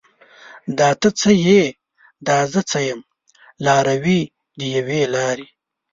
[0.77, 1.63] دا ته څه یې؟
[2.27, 3.01] دا زه څه یم؟
[3.65, 4.21] لاروي
[4.57, 5.47] د یوې لارې